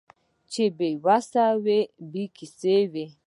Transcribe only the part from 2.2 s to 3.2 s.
کسه وي